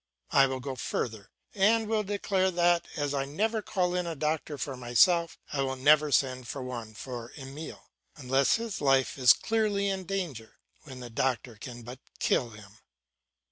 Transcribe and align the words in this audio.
I 0.31 0.47
will 0.47 0.59
go 0.59 0.75
farther, 0.75 1.29
and 1.53 1.87
will 1.87 2.01
declare 2.01 2.49
that, 2.49 2.87
as 2.95 3.13
I 3.13 3.25
never 3.25 3.61
call 3.61 3.93
in 3.93 4.07
a 4.07 4.15
doctor 4.15 4.57
for 4.57 4.75
myself, 4.75 5.37
I 5.53 5.61
will 5.61 5.75
never 5.75 6.11
send 6.11 6.47
for 6.47 6.63
one 6.63 6.95
for 6.95 7.31
Emile, 7.37 7.91
unless 8.15 8.55
his 8.55 8.81
life 8.81 9.19
is 9.19 9.31
clearly 9.31 9.89
in 9.89 10.05
danger, 10.05 10.57
when 10.85 11.01
the 11.01 11.11
doctor 11.11 11.55
can 11.55 11.83
but 11.83 11.99
kill 12.17 12.49
him. 12.49 12.79